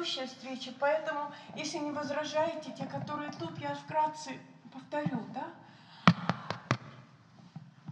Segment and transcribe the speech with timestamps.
[0.00, 4.32] предыдущей встрече, поэтому, если не возражаете, те, которые тут, я вкратце
[4.72, 5.46] повторю, да?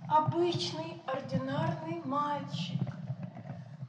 [0.09, 2.81] Обычный, ординарный мальчик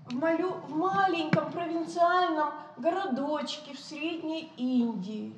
[0.07, 5.33] в, малю, в маленьком провинциальном городочке в Средней Индии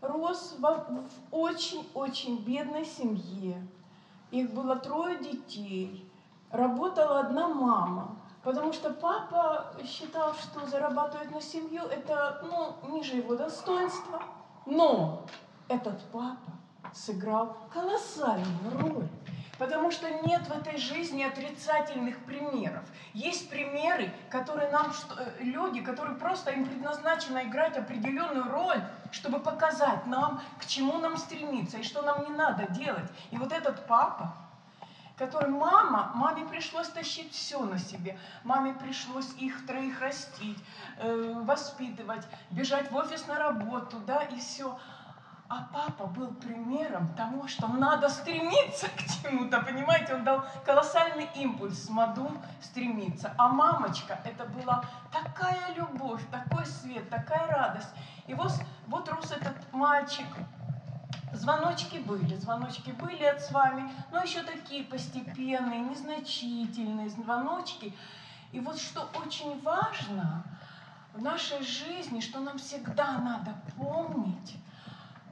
[0.00, 3.66] рос в очень-очень бедной семье.
[4.30, 6.10] Их было трое детей.
[6.50, 13.34] Работала одна мама– Потому что папа считал, что зарабатывать на семью– это ну, ниже его
[13.34, 14.22] достоинства.
[14.64, 15.26] Но
[15.68, 16.52] этот папа
[16.94, 19.08] сыграл колоссальную роль.
[19.58, 22.84] Потому что нет в этой жизни отрицательных примеров.
[23.12, 28.80] Есть примеры, которые нам, э, люди, которые просто им предназначено играть определенную роль,
[29.10, 33.10] чтобы показать нам, к чему нам стремиться и что нам не надо делать.
[33.32, 34.32] И вот этот папа,
[35.18, 38.18] который мама, маме пришлось тащить все на себе.
[38.44, 40.58] Маме пришлось их троих растить,
[40.98, 44.78] э, воспитывать, бежать в офис на работу, да, и все.
[45.50, 50.14] А папа был примером того, что надо стремиться к чему-то, понимаете?
[50.14, 52.30] Он дал колоссальный импульс Маду
[52.60, 53.34] стремиться.
[53.38, 57.88] А мамочка, это была такая любовь, такой свет, такая радость.
[58.26, 58.52] И вот,
[58.88, 60.26] вот рос этот мальчик,
[61.32, 67.94] Звоночки были, звоночки были от с вами, но еще такие постепенные, незначительные звоночки.
[68.52, 70.42] И вот что очень важно
[71.14, 74.56] в нашей жизни, что нам всегда надо помнить,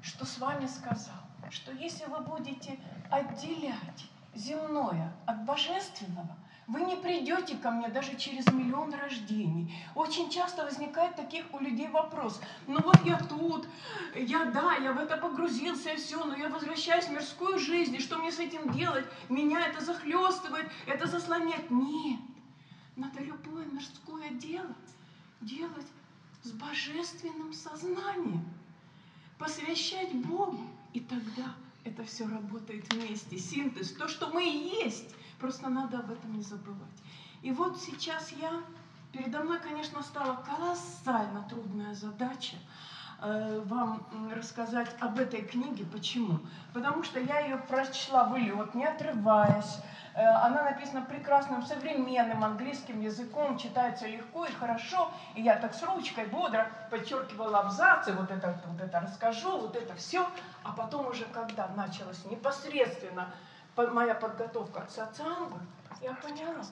[0.02, 1.14] что с вами сказал,
[1.50, 2.78] что если вы будете
[3.11, 6.36] отделять земное от божественного,
[6.67, 9.72] вы не придете ко мне даже через миллион рождений.
[9.95, 12.41] Очень часто возникает таких у людей вопрос.
[12.67, 13.69] Ну вот я тут,
[14.17, 18.00] я да, я в это погрузился и все, но я возвращаюсь в мирскую жизнь, и
[18.00, 19.06] что мне с этим делать?
[19.28, 21.70] Меня это захлестывает, это заслоняет.
[21.70, 22.20] Нет,
[22.97, 24.75] надо любое мирское дело
[25.41, 25.86] делать
[26.42, 28.45] с божественным сознанием,
[29.39, 33.39] посвящать Богу, и тогда это все работает вместе.
[33.39, 35.14] Синтез, то, что мы и есть–
[35.46, 36.98] Просто надо об этом не забывать.
[37.40, 38.51] И вот сейчас я,
[39.12, 42.57] передо мной, конечно, стала колоссально трудная задача
[43.23, 44.05] э, вам
[44.35, 45.85] рассказать об этой книге.
[45.85, 46.40] Почему?
[46.74, 49.79] Потому что я ее прочла в лед, не отрываясь.
[50.14, 55.12] Э, она написана прекрасным современным английским языком, читается легко и хорошо.
[55.36, 59.95] И я так с ручкой бодро подчеркивала абзацы, вот это, вот это расскажу, вот это
[59.95, 60.29] все.
[60.64, 63.29] А потом уже, когда началось непосредственно
[63.77, 65.59] моя подготовка к сатсангу,
[66.03, 66.63] я поняла,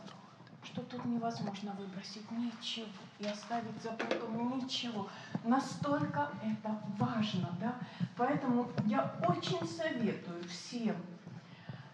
[0.63, 2.87] что тут невозможно выбросить ничего
[3.19, 5.09] и оставить за бортом ничего.
[5.45, 7.75] Настолько это важно, да?
[8.17, 10.97] Поэтому я очень советую всем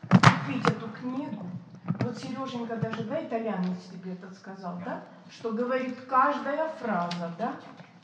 [0.09, 1.47] купить эту книгу.
[2.01, 5.03] Вот Сереженька даже, да, итальянец тебе это сказал, да?
[5.31, 7.57] Что говорит каждая фраза, да?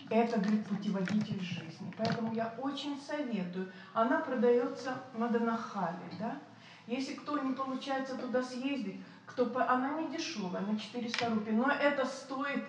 [0.08, 1.92] Это, говорит, путеводитель жизни.
[1.98, 3.72] Поэтому я очень советую.
[3.92, 6.38] Она продается на Донахале, да?
[6.86, 12.06] Если кто не получается туда съездить, кто, она не дешевая, на 400 рублей, но это
[12.06, 12.64] стоит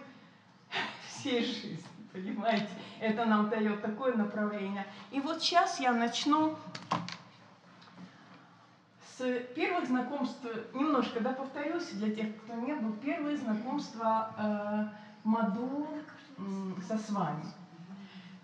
[1.08, 2.70] всей жизни, понимаете?
[3.00, 4.86] Это нам дает такое направление.
[5.12, 6.58] И вот сейчас я начну
[9.18, 14.88] с первых знакомств, немножко, да, повторюсь для тех, кто не был, первые знакомства э,
[15.24, 15.88] Маду
[16.38, 16.42] э,
[16.88, 17.44] со с вами.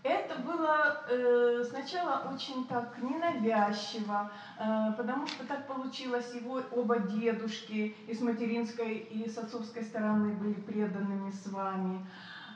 [0.04, 7.96] Это было э, сначала очень так ненавязчиво, э, потому что так получилось, его оба дедушки
[8.06, 12.06] и с материнской, и с отцовской стороны были преданными с вами.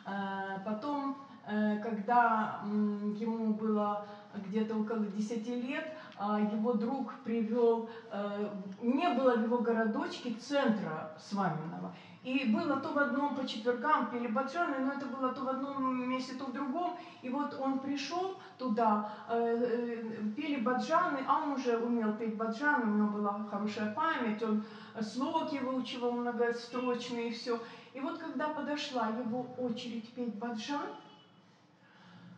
[0.06, 7.90] Э, потом, э, когда э, ему было где-то около 10 лет, э, его друг привел,
[8.12, 8.50] э,
[8.82, 14.28] не было в его городочке центра Сваминого, и было то в одном по четвергам пели
[14.28, 16.98] баджаны, но это было то в одном месте, то в другом.
[17.22, 20.04] И вот он пришел туда, э, э,
[20.36, 24.64] пели баджаны, а он уже умел петь баджаны, у него была хорошая память, он
[25.02, 27.60] слоги выучивал многострочные и все.
[27.94, 30.90] И вот когда подошла его очередь петь баджан,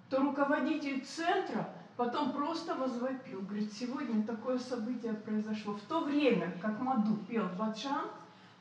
[0.09, 5.73] то руководитель центра потом просто возвопил, говорит, сегодня такое событие произошло.
[5.73, 8.05] В то время, как Маду пел баджан,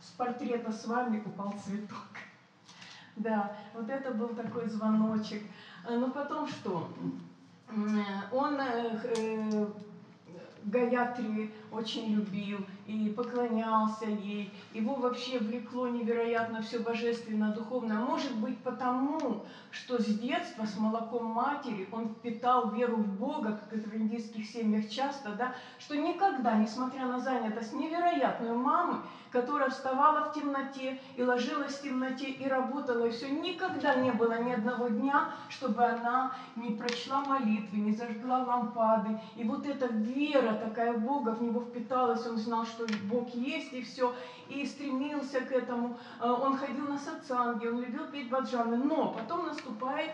[0.00, 1.98] с портрета с вами упал цветок.
[3.16, 5.42] Да, вот это был такой звоночек.
[5.84, 6.88] Э, Но ну, потом что?
[8.30, 9.66] Он э, э,
[10.62, 14.50] Гаятри очень любил и поклонялся ей.
[14.72, 17.98] Его вообще влекло невероятно все божественное, духовное.
[17.98, 23.78] Может быть потому, что с детства, с молоком матери, он впитал веру в Бога, как
[23.78, 30.30] это в индийских семьях часто, да, что никогда, несмотря на занятость невероятную мамы, которая вставала
[30.30, 34.88] в темноте и ложилась в темноте и работала, и все, никогда не было ни одного
[34.88, 39.20] дня, чтобы она не прочла молитвы, не зажгла лампады.
[39.36, 43.72] И вот эта вера такая в Бога в него впиталась, он знал, что Бог есть
[43.72, 44.14] и все,
[44.48, 45.98] и стремился к этому.
[46.20, 50.12] А, он ходил на сатсанги, он любил петь баджаны, но потом наступает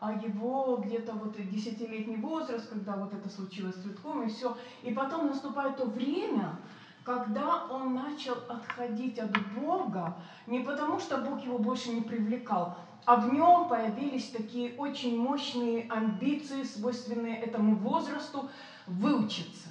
[0.00, 4.54] а его где-то вот десятилетний возраст, когда вот это случилось с цветком и все.
[4.82, 6.56] И потом наступает то время,
[7.04, 12.76] когда он начал отходить от Бога, не потому что Бог его больше не привлекал,
[13.06, 18.50] а в нем появились такие очень мощные амбиции, свойственные этому возрасту,
[18.86, 19.68] выучиться.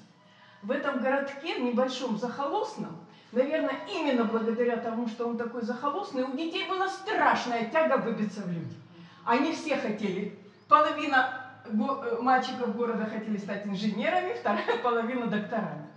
[0.64, 2.98] В этом городке, небольшом захолостном,
[3.34, 8.52] наверное, именно благодаря тому, что он такой захолостный, у детей была страшная тяга выбиться в
[8.52, 8.74] люди.
[9.26, 10.40] Они все хотели.
[10.70, 15.88] Половина э, мальчиков города хотели стать инженерами, вторая половина докторами.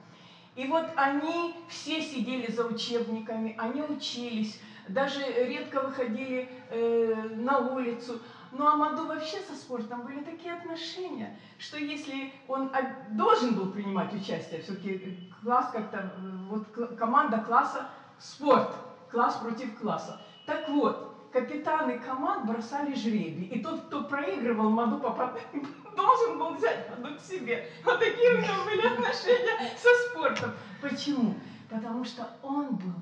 [0.57, 4.59] И вот они все сидели за учебниками, они учились,
[4.89, 8.21] даже редко выходили э, на улицу.
[8.59, 12.73] Ну а Маду вообще со спортом были такие отношения, что если он
[13.11, 16.11] должен был принимать участие, все-таки класс как-то,
[16.49, 16.67] вот
[16.97, 17.89] команда класса
[18.19, 18.75] спорт,
[19.11, 20.23] класс против класса.
[20.47, 25.39] Так вот, капитаны команд бросали жребий, и тот, кто проигрывал, Маду попадал,
[25.97, 27.69] должен был взять Маду к себе.
[27.85, 30.53] Вот такие у него были отношения со спортом.
[30.81, 31.35] Почему?
[31.69, 32.95] Потому что он был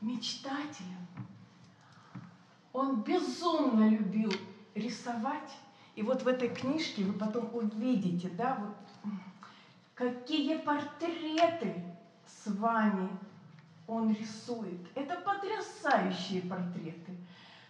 [0.00, 1.07] мечтателем.
[2.78, 4.32] Он безумно любил
[4.76, 5.50] рисовать.
[5.96, 9.12] И вот в этой книжке вы потом увидите, да, вот
[9.96, 11.74] какие портреты
[12.24, 13.08] с вами
[13.88, 14.78] он рисует.
[14.94, 17.16] Это потрясающие портреты.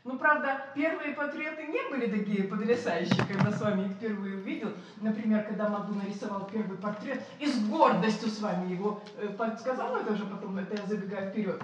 [0.05, 4.75] Ну, правда, первые портреты не были такие потрясающие, когда с вами их впервые увидел.
[5.00, 10.12] Например, когда Маду нарисовал первый портрет и с гордостью с вами его э, подсказал, это
[10.12, 11.62] уже потом, это я забегаю вперед.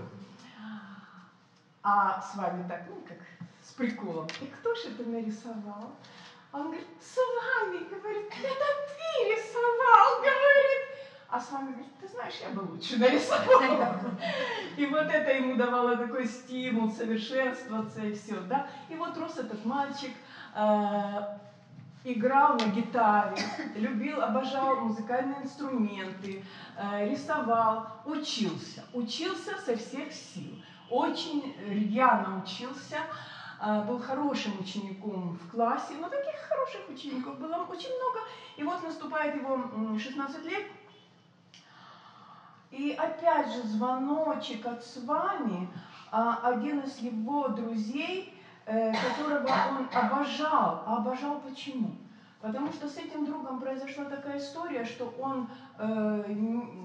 [1.87, 3.19] А с вами так, ну, как
[3.77, 4.27] приколом.
[4.41, 5.97] И кто же это нарисовал?
[6.53, 10.85] Он говорит, с вами, говорит, это ты рисовал, говорит.
[11.29, 13.61] А с вами говорит, ты знаешь, я бы лучше нарисовал.
[14.77, 18.69] И вот это ему давало такой стимул совершенствоваться и все, да.
[18.89, 20.13] И вот рос этот мальчик,
[20.55, 21.39] э,
[22.05, 23.37] играл на гитаре,
[23.75, 26.45] любил, обожал музыкальные инструменты,
[26.77, 32.99] э, рисовал, учился, учился со всех сил, очень рьяно учился,
[33.87, 38.21] был хорошим учеником в классе, но таких хороших учеников было очень много.
[38.57, 40.65] И вот наступает его 16 лет,
[42.71, 45.69] и опять же звоночек от с вами,
[46.11, 48.35] а, один из его друзей,
[48.67, 50.83] э, которого он обожал.
[50.87, 51.93] А обожал почему?
[52.41, 56.25] Потому что с этим другом произошла такая история, что он э,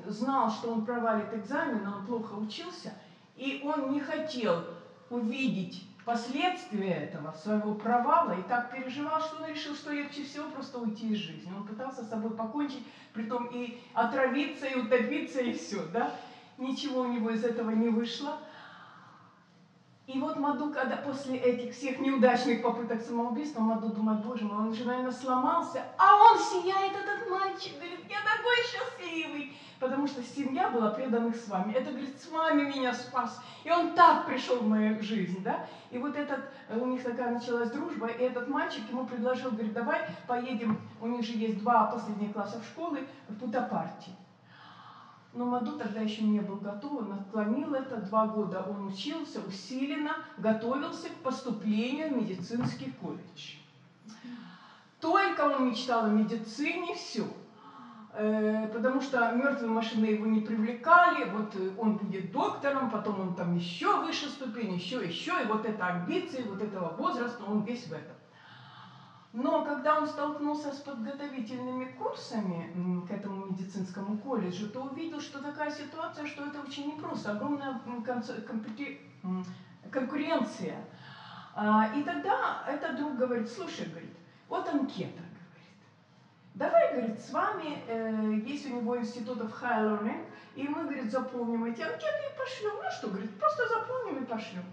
[0.06, 2.94] знал, что он провалит экзамен, он плохо учился,
[3.36, 4.64] и он не хотел
[5.10, 10.80] увидеть последствия этого, своего провала, и так переживал, что он решил, что легче всего просто
[10.80, 11.54] уйти из жизни.
[11.56, 12.84] Он пытался с собой покончить,
[13.14, 16.12] притом и отравиться, и утопиться, и все, да.
[16.58, 18.40] Ничего у него из этого не вышло.
[20.08, 24.74] И вот Маду, когда после этих всех неудачных попыток самоубийства, Маду думает, боже мой, он
[24.74, 30.70] же, наверное, сломался, а он сияет, этот мальчик, говорит, я такой счастливый потому что семья
[30.70, 31.74] была преданных с вами.
[31.74, 33.42] Это, говорит, с вами меня спас.
[33.64, 35.66] И он так пришел в мою жизнь, да.
[35.92, 39.74] И вот этот, э, у них такая началась дружба, и этот мальчик ему предложил, говорит,
[39.74, 44.12] давай поедем, у них же есть два последних класса школы, в Путапарти.
[45.34, 47.98] Но Маду тогда еще не был готов, он отклонил это.
[47.98, 53.58] Два года он учился усиленно, готовился к поступлению в медицинский колледж.
[55.00, 57.28] Только он мечтал о медицине, все.
[58.22, 63.34] Э, потому что мертвые машины его не привлекали, вот э, он будет доктором, потом он
[63.34, 67.88] там еще выше ступень, еще, еще, и вот это амбиции, вот этого возраста, он весь
[67.88, 68.18] в этом.
[69.32, 75.72] Но когда он столкнулся с подготовительными курсами к этому медицинскому колледжу, то увидел, что такая
[75.72, 77.80] ситуация, что это очень непросто, огромная
[79.92, 80.84] конкуренция.
[81.56, 84.18] А, и тогда этот друг говорит, слушай, говорит,
[84.50, 85.24] вот анкета,
[86.56, 90.26] Давай, говорит, с вами, э, есть у него институтов high learning,
[90.56, 92.74] и мы, говорит, заполним эти анкеты и пошлем.
[92.84, 94.64] Ну что, говорит, просто заполним и пошлем.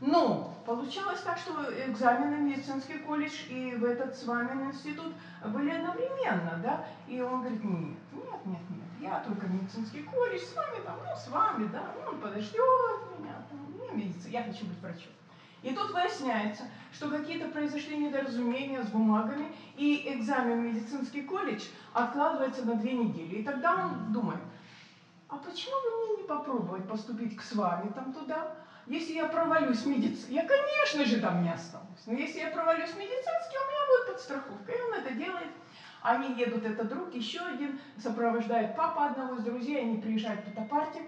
[0.00, 1.52] Но получалось так, что
[1.86, 5.12] экзамены в медицинский колледж и в этот с вами институт
[5.44, 6.86] были одновременно, да?
[7.08, 11.16] И он говорит, нет, нет, нет, нет, я только медицинский колледж, с вами там, ну,
[11.16, 15.12] с вами, да, ну, он подождет меня, там, не медицина, я хочу быть врачом.
[15.62, 22.64] И тут выясняется, что какие-то произошли недоразумения с бумагами, и экзамен в медицинский колледж откладывается
[22.64, 23.36] на две недели.
[23.36, 24.40] И тогда он думает,
[25.28, 28.54] а почему бы мне не попробовать поступить к с вами там туда?
[28.86, 32.06] Если я провалюсь медицинский, я, конечно же, там не останусь.
[32.06, 34.72] Но если я провалюсь медицинский, у меня будет подстраховка.
[34.72, 35.50] И он это делает.
[36.00, 41.02] Они едут, это друг, еще один, сопровождает папа одного из друзей, они приезжают в Тотопарти.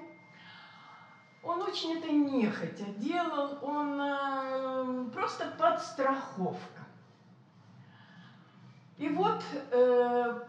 [1.43, 6.85] Он очень это нехотя делал, он э, просто подстраховка.
[8.99, 10.41] И вот э,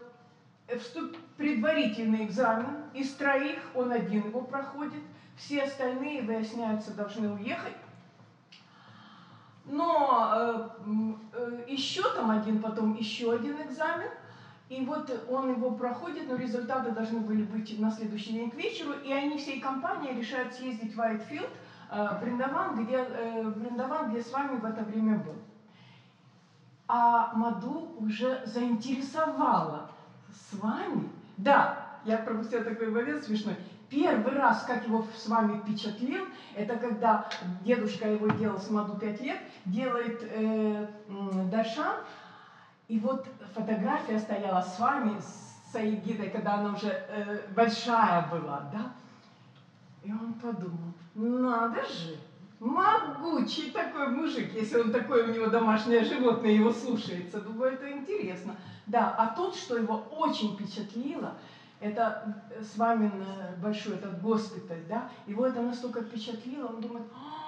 [0.78, 5.02] вступ, предварительный экзамен, из троих он один его проходит,
[5.36, 7.76] все остальные, выясняется, должны уехать.
[9.64, 10.68] Но э,
[11.32, 14.10] э, еще там один, потом еще один экзамен.
[14.72, 18.92] И вот он его проходит, но результаты должны были быть на следующий день к вечеру.
[19.04, 21.50] И они всей компанией решают съездить в Уайтфилд,
[21.90, 25.34] э, Бриндаван, где, э, Бриндаван, где с вами в это время был.
[26.88, 29.90] А Маду уже заинтересовала
[30.30, 31.10] с вами.
[31.36, 33.56] Да, я пропустила такой момент смешной.
[33.90, 36.24] Первый раз, как его с вами впечатлил,
[36.56, 37.28] это когда
[37.62, 40.86] дедушка его делал с Маду 5 лет, делает э,
[41.50, 41.96] Дашан,
[42.92, 48.92] и вот фотография стояла с вами, с Аигидой, когда она уже э, большая была, да?
[50.02, 52.18] И он подумал, надо же,
[52.60, 57.40] могучий такой мужик, если он такой, у него домашнее животное его слушается.
[57.40, 58.56] Думаю, это интересно.
[58.86, 61.32] Да, а тут, что его очень впечатлило–
[61.80, 63.10] это э, с вами
[63.62, 67.41] большой этот госпиталь, да, его это настолько впечатлило, он думает, «А,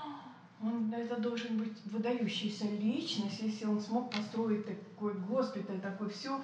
[0.62, 6.40] он, это должен быть выдающаяся личность, если он смог построить такой госпиталь, такое все.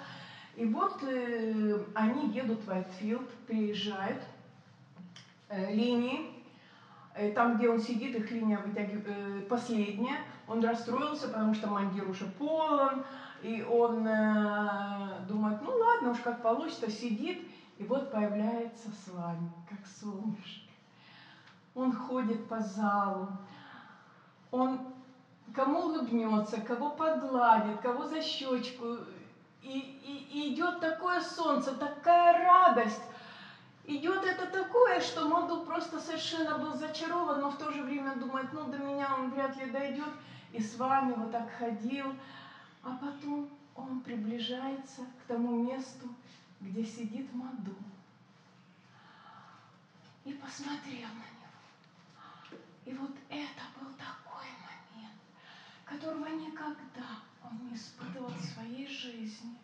[0.56, 4.22] И вот э, они едут в Уайтфилд, приезжают,
[5.48, 6.32] э, линии,
[7.14, 12.08] э, там, где он сидит, их линия вытягивает, э, последняя, он расстроился, потому что мандир
[12.08, 13.04] уже полон,
[13.42, 17.40] и он э, думает, ну ладно, уж как получится, сидит,
[17.78, 20.70] и вот появляется с вами, как солнышко.
[21.74, 23.28] Он ходит по залу,
[24.50, 24.80] он
[25.54, 28.98] кому улыбнется, кого погладит, кого за щечку.
[29.62, 33.02] И, и, и идет такое солнце, такая радость.
[33.84, 38.52] Идет это такое, что Маду просто совершенно был зачарован, но в то же время думает,
[38.52, 40.08] ну до меня он вряд ли дойдет.
[40.52, 42.06] И с вами вот так ходил.
[42.82, 46.08] А потом он приближается к тому месту,
[46.60, 47.74] где сидит Маду.
[50.24, 52.60] И посмотрел на него.
[52.86, 54.19] И вот это был такой
[55.90, 59.58] которого никогда он не испытывал в своей жизни.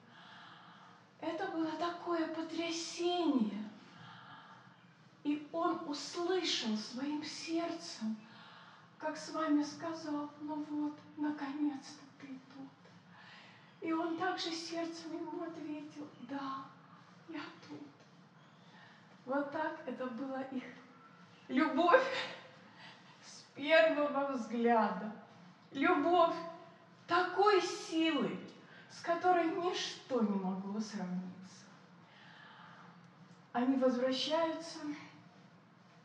[1.21, 3.71] Это было такое потрясение.
[5.23, 8.17] И он услышал своим сердцем,
[8.99, 12.69] как с вами сказал, ну вот, наконец-то ты тут.
[13.81, 16.65] И он также сердцем ему ответил, да,
[17.29, 17.89] я тут.
[19.25, 20.65] Вот так это была их
[21.49, 22.07] любовь
[23.25, 25.13] с первого взгляда.
[25.73, 26.35] Любовь
[27.07, 28.39] такой силы,
[28.91, 31.67] с которой ничто не могло сравниться.
[33.53, 34.79] Они возвращаются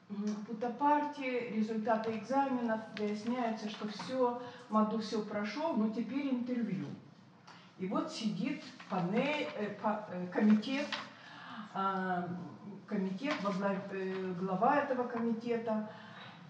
[0.10, 6.88] в Путапарте, результаты экзаменов, выясняется, что все, Маду все прошел, но теперь интервью.
[7.80, 10.88] И вот сидит панель, э, э, комитет
[11.74, 12.28] а,
[12.86, 13.34] комитет,
[13.92, 15.90] э, глава этого комитета,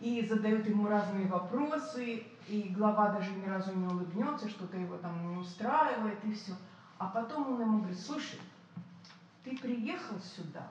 [0.01, 5.29] и задают ему разные вопросы, и глава даже ни разу не улыбнется, что-то его там
[5.29, 6.53] не устраивает, и все.
[6.97, 8.39] А потом он ему говорит, слушай,
[9.43, 10.69] ты приехал сюда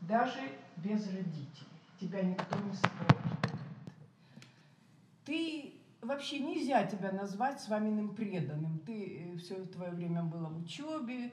[0.00, 0.40] даже
[0.76, 1.66] без родителей,
[2.00, 3.60] тебя никто не сопровождает.
[5.24, 8.78] Ты вообще нельзя тебя назвать с вами преданным.
[8.86, 11.32] Ты э, все твое время было в учебе,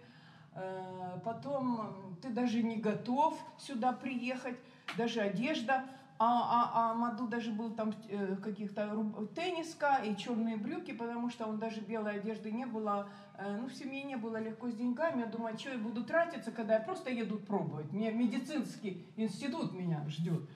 [0.55, 4.57] Э, потом ты даже не готов сюда приехать,
[4.97, 5.85] даже одежда.
[6.19, 8.95] А, а, а Маду даже был там э, каких-то
[9.35, 13.73] тенниска и черные брюки, потому что он даже белой одежды не было, э, ну в
[13.73, 15.21] семье не было легко с деньгами.
[15.21, 17.91] Я думаю, что я буду тратиться, когда я просто еду пробовать.
[17.91, 20.47] Мне медицинский институт меня ждет.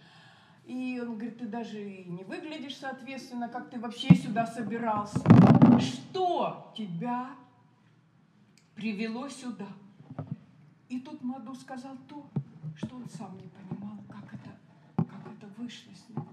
[0.66, 5.20] И он говорит, ты даже не выглядишь соответственно, как ты вообще сюда собирался.
[5.80, 7.30] Что тебя
[8.76, 9.68] привело сюда?
[10.90, 12.26] И тут Маду сказал то,
[12.76, 14.56] что он сам не понимал, как это,
[14.96, 16.26] как это вышло с ним,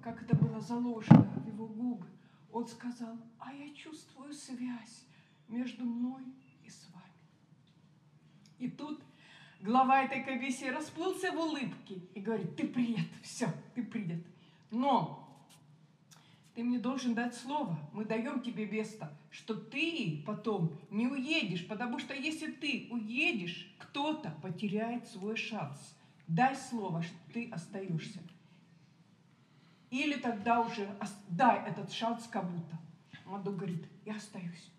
[0.00, 2.06] как это было заложено в его губы,
[2.50, 5.06] он сказал, а я чувствую связь
[5.48, 6.22] между мной
[6.64, 7.04] и с вами.
[8.58, 9.02] И тут
[9.60, 14.24] глава этой комиссии расплылся в улыбке и говорит, ты принят, все, ты принят.
[14.70, 15.24] Но
[16.54, 21.98] ты мне должен дать слово, мы даем тебе место, что ты потом не уедешь, потому
[21.98, 25.78] что если ты уедешь, кто-то потеряет свой шанс.
[26.26, 28.20] Дай слово, что ты остаешься.
[29.90, 30.88] Или тогда уже
[31.28, 32.76] дай этот шанс кому-то.
[33.24, 34.70] Маду говорит, я остаюсь.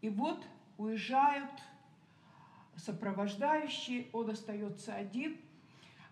[0.00, 0.44] И вот
[0.78, 1.50] уезжают
[2.76, 5.38] сопровождающие, он остается один.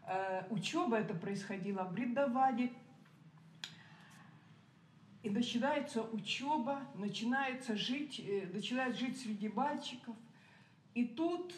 [0.07, 2.73] Э, учеба это происходила в Бриндаване.
[5.23, 10.17] И начинается учеба, начинается жить, э, начинает жить среди мальчиков.
[10.95, 11.55] И тут,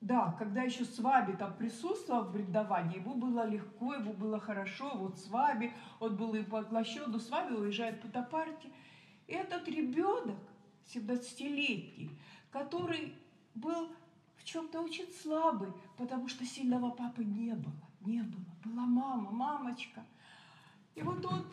[0.00, 4.92] да, когда еще с вами там присутствовал в Бриндаване, ему было легко, ему было хорошо,
[4.94, 8.70] вот с вами, он был и поглощен, но с вами уезжает по Топарте.
[9.26, 10.38] И этот ребенок,
[10.86, 12.16] 17-летний,
[12.50, 13.14] который
[13.54, 13.90] был
[14.36, 18.44] в чем-то очень слабый, потому что сильного папы не было, не было.
[18.64, 20.04] Была мама, мамочка.
[20.94, 21.44] И вот он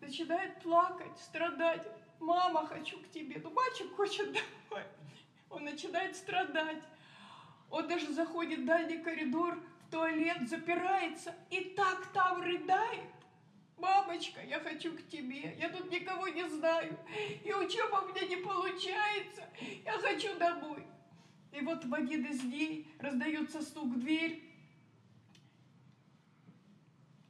[0.00, 1.86] начинает плакать, страдать.
[2.20, 3.40] Мама, хочу к тебе.
[3.42, 4.86] Ну, мальчик хочет домой.
[5.50, 6.82] Он начинает страдать.
[7.70, 13.12] Он даже заходит в дальний коридор, в туалет, запирается и так там рыдает.
[13.76, 16.98] Мамочка, я хочу к тебе, я тут никого не знаю,
[17.44, 19.44] и учеба у меня не получается,
[19.84, 20.84] я хочу домой.
[21.52, 24.44] И вот в один из дней раздается стук в дверь.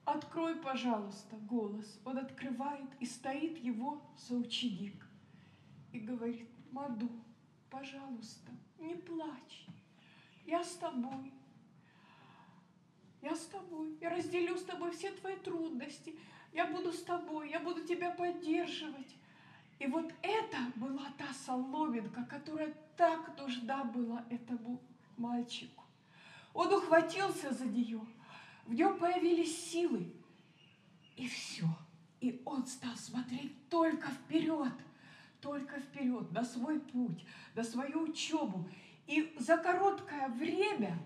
[0.04, 2.00] Открой, пожалуйста, голос.
[2.04, 5.06] Он открывает, и стоит его соученик.
[5.92, 7.10] И говорит, Маду,
[7.70, 9.66] пожалуйста, не плачь.
[10.48, 11.30] Я с тобой.
[13.20, 13.98] Я с тобой.
[14.00, 16.18] Я разделю с тобой все твои трудности.
[16.54, 17.50] Я буду с тобой.
[17.50, 19.14] Я буду тебя поддерживать.
[19.78, 24.80] И вот это была та соломинка, которая так нужна была этому
[25.18, 25.84] мальчику.
[26.54, 28.00] Он ухватился за нее,
[28.64, 30.10] в нем появились силы,
[31.14, 31.66] и все.
[32.20, 34.72] И он стал смотреть только вперед,
[35.42, 37.24] только вперед, на свой путь,
[37.54, 38.66] на свою учебу.
[39.08, 40.98] И за короткое время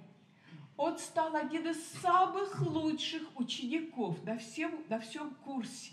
[0.77, 5.93] он стал один из самых лучших учеников на всем, на всем курсе.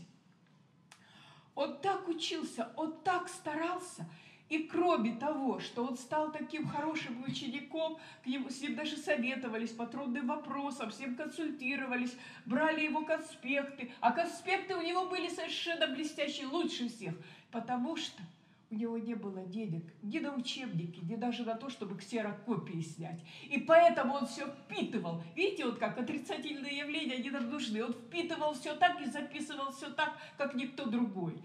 [1.54, 4.10] Он так учился, он так старался.
[4.50, 9.70] И кроме того, что он стал таким хорошим учеником, к нему, с ним даже советовались
[9.70, 13.92] по трудным вопросам, с ним консультировались, брали его конспекты.
[14.00, 17.14] А конспекты у него были совершенно блестящие, лучше всех.
[17.52, 18.24] Потому что
[18.72, 23.20] у него не было денег ни на учебники, ни даже на то, чтобы ксерокопии снять.
[23.46, 25.24] И поэтому он все впитывал.
[25.36, 27.84] Видите, вот как отрицательные явления, они нам нужны.
[27.84, 31.42] Он впитывал все так и записывал все так, как никто другой.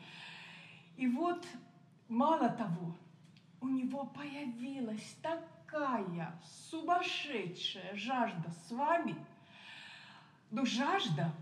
[0.96, 1.46] И вот,
[2.08, 2.94] мало того,
[3.62, 6.38] у него появилась такая
[6.70, 9.16] сумасшедшая жажда с вами.
[10.50, 11.32] Но жажда,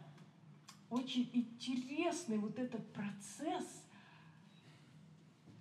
[0.90, 3.81] очень интересный вот этот процесс–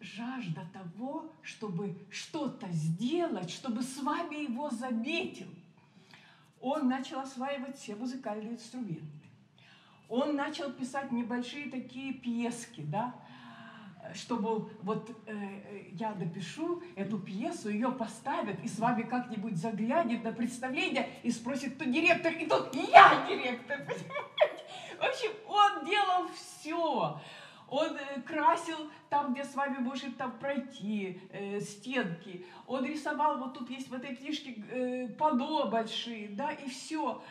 [0.01, 5.47] жажда того, чтобы что-то сделать, чтобы с вами его заметил.
[6.59, 9.05] Он начал осваивать все музыкальные инструменты.
[10.09, 13.15] Он начал писать небольшие такие пьески, да,
[14.13, 20.33] чтобы вот э, я допишу эту пьесу, ее поставят, и с вами как-нибудь заглянет на
[20.33, 24.65] представление и спросит, кто директор, и тут я директор, понимаете?
[24.99, 27.21] В общем, он делал все
[27.71, 33.57] он э, красил там, где с вами может там пройти э, стенки, он рисовал, вот
[33.57, 37.23] тут есть в этой книжке э, пано большие, да, и все.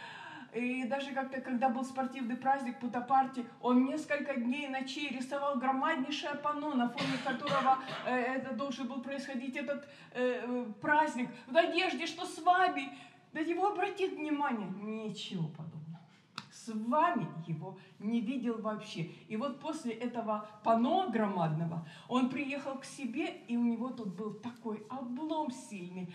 [0.55, 6.35] И даже как-то, когда был спортивный праздник Путапарти, он несколько дней и ночей рисовал громаднейшее
[6.37, 12.25] панно, на фоне которого э, это должен был происходить этот э, праздник, в надежде, что
[12.25, 12.89] с вами
[13.33, 14.69] на него обратит внимание.
[14.81, 15.80] Ничего подобного
[16.65, 19.11] с вами его не видел вообще.
[19.29, 24.35] И вот после этого пано громадного он приехал к себе, и у него тут был
[24.35, 26.15] такой облом сильный.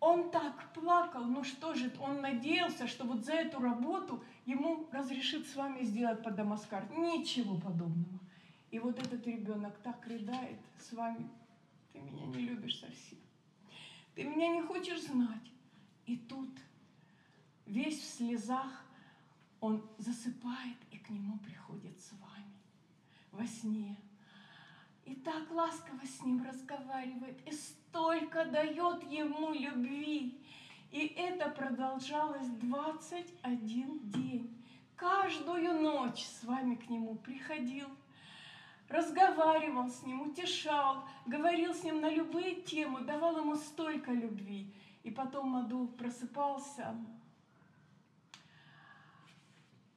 [0.00, 5.46] Он так плакал, ну что же, он надеялся, что вот за эту работу ему разрешит
[5.48, 6.86] с вами сделать под Дамаскар.
[6.96, 8.20] Ничего подобного.
[8.70, 11.28] И вот этот ребенок так рыдает с вами,
[11.92, 13.18] ты меня не любишь совсем.
[14.14, 15.50] Ты меня не хочешь знать.
[16.06, 16.50] И тут
[17.66, 18.83] весь в слезах
[19.64, 22.54] он засыпает и к нему приходит с вами
[23.32, 23.96] во сне.
[25.06, 30.38] И так ласково с ним разговаривает, и столько дает ему любви.
[30.90, 34.54] И это продолжалось 21 день.
[34.96, 37.88] каждую ночь с вами к нему приходил,
[38.90, 44.70] разговаривал с ним, утешал, говорил с ним на любые темы, давал ему столько любви.
[45.04, 46.94] И потом Маду просыпался,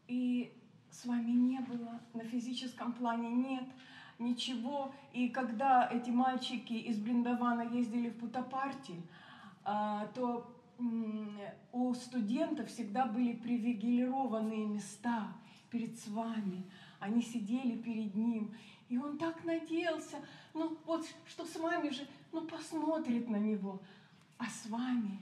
[0.08, 0.54] и
[0.90, 3.66] с вами не было, на физическом плане нет
[4.20, 4.94] ничего.
[5.14, 9.02] И когда эти мальчики из Бриндавана ездили в Путапарти,
[9.64, 10.54] а, то
[11.72, 15.28] у студентов всегда были привилегированные места
[15.70, 16.64] перед с вами.
[17.00, 18.56] Они сидели перед ним,
[18.90, 20.18] и он так надеялся,
[20.54, 23.82] ну вот, что с вами же, ну посмотрит на него,
[24.38, 25.20] а с вами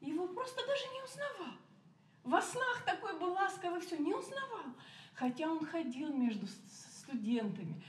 [0.00, 1.56] его просто даже не узнавал.
[2.24, 4.74] Во снах такой был ласковый, все, не узнавал.
[5.14, 7.82] Хотя он ходил между студентами,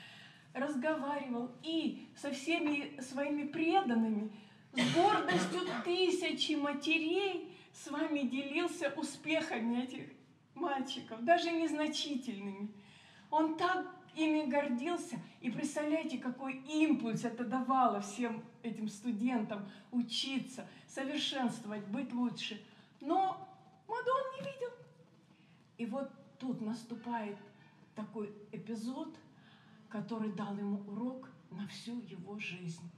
[0.53, 4.31] разговаривал и со всеми своими преданными,
[4.73, 10.05] с гордостью тысячи матерей с вами делился успехами этих
[10.55, 12.71] мальчиков, даже незначительными.
[13.29, 15.19] Он так ими гордился.
[15.41, 22.61] И представляете, какой импульс это давало всем этим студентам учиться, совершенствовать, быть лучше.
[23.01, 23.47] Но
[23.87, 24.69] Мадон не видел.
[25.77, 27.37] И вот тут наступает
[27.95, 29.15] такой эпизод,
[29.89, 32.89] который дал ему урок на всю его жизнь.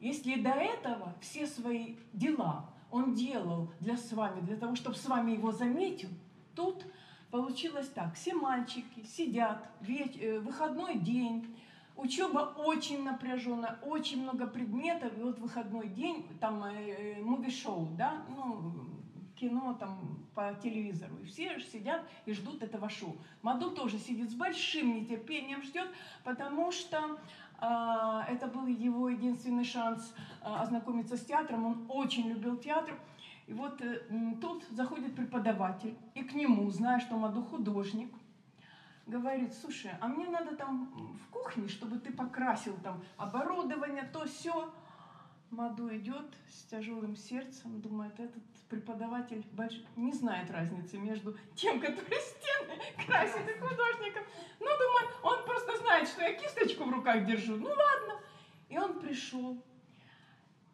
[0.00, 5.06] Если до этого все свои дела он делал для с вами, для того, чтобы с
[5.06, 6.08] вами его заметил,
[6.56, 6.84] тут
[7.30, 8.14] получилось так.
[8.14, 10.16] Все мальчики сидят, веч...
[10.16, 11.56] Э, выходной день,
[11.96, 18.89] учеба очень напряженная, очень много предметов, и вот выходной день, там э, муви-шоу, да, ну,
[19.40, 21.16] кино там по телевизору.
[21.22, 23.16] И все сидят и ждут этого шоу.
[23.42, 25.88] Маду тоже сидит с большим нетерпением ждет,
[26.24, 26.98] потому что
[27.60, 31.66] э, это был его единственный шанс э, ознакомиться с театром.
[31.66, 32.94] Он очень любил театр.
[33.46, 34.02] И вот э,
[34.40, 38.12] тут заходит преподаватель, и к нему, зная, что Маду художник,
[39.06, 40.86] говорит, слушай, а мне надо там
[41.18, 44.72] в кухне, чтобы ты покрасил там оборудование, то все.
[45.50, 49.74] Маду идет с тяжелым сердцем, думает, этот преподаватель больш...
[49.96, 54.22] не знает разницы между тем, который стены красит, и художником.
[54.60, 57.56] Ну, думает, он просто знает, что я кисточку в руках держу.
[57.56, 58.20] Ну, ладно.
[58.68, 59.60] И он пришел.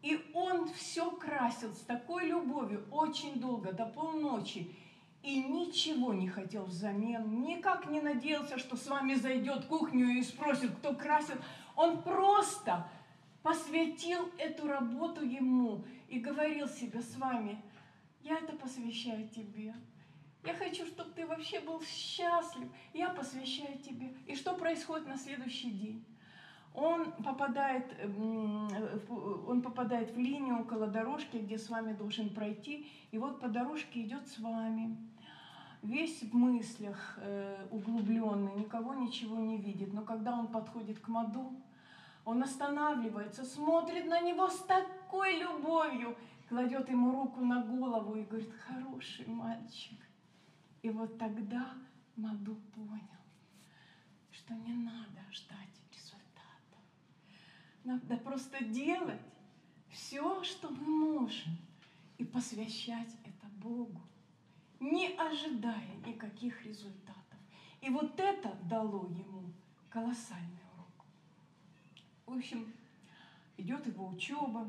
[0.03, 4.77] И он все красил с такой любовью очень долго, до полночи.
[5.23, 10.23] И ничего не хотел взамен, никак не надеялся, что с вами зайдет в кухню и
[10.23, 11.37] спросит, кто красил.
[11.75, 12.87] Он просто
[13.43, 17.61] посвятил эту работу ему и говорил себе с вами,
[18.27, 19.73] я это посвящаю тебе.
[20.45, 22.69] Я хочу, чтобы ты вообще был счастлив.
[22.93, 24.15] Я посвящаю тебе.
[24.27, 26.05] И что происходит на следующий день?
[26.75, 27.87] Он попадает,
[28.19, 32.87] он попадает в линию около дорожки, где с вами должен пройти.
[33.13, 34.97] И вот по дорожке идет с вами.
[35.83, 39.95] Весь в мыслях э, углубленный, никого ничего не видит.
[39.95, 41.53] Но когда он подходит к Маду,
[42.25, 46.17] он останавливается, смотрит на него с такой любовью,
[46.49, 49.99] кладет ему руку на голову и говорит, хороший мальчик.
[50.83, 51.75] И вот тогда
[52.17, 53.23] Маду понял,
[54.31, 56.81] что не надо ждать результатов.
[57.85, 59.21] Надо просто делать
[59.91, 61.57] все, что мы можем,
[62.19, 64.01] и посвящать это Богу,
[64.81, 67.39] не ожидая никаких результатов.
[67.81, 69.53] И вот это дало ему
[69.91, 70.57] колоссальный
[72.27, 72.73] в общем,
[73.57, 74.69] идет его учеба.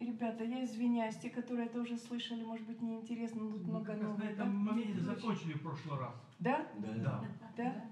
[0.00, 3.94] Ребята, я извиняюсь, те, которые это уже слышали, может быть, неинтересно, но тут ну, много
[3.94, 4.18] нового.
[4.18, 4.72] На этом да?
[4.72, 6.14] моменте закончили в прошлый раз.
[6.38, 6.68] Да?
[6.78, 6.94] Да.
[6.94, 7.24] Да?
[7.56, 7.84] да?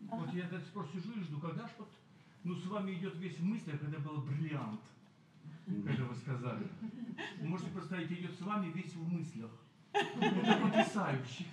[0.00, 0.36] Вот ага.
[0.36, 1.88] я до сих пор сижу и жду, когда ж вот,
[2.42, 4.80] ну, с вами идет весь в мыслях, когда был бриллиант,
[5.66, 6.66] когда вы сказали.
[7.40, 9.50] Вы можете представить, идет с вами весь в мыслях.
[9.94, 11.44] Потрясающе.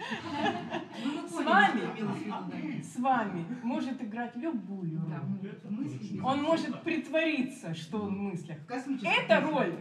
[1.04, 6.22] Ну, с вами, с вами может играть любую роль.
[6.24, 8.58] Он может притвориться, что он в мыслях.
[9.04, 9.76] Эта роль